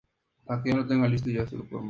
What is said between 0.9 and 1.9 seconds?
una llave individual.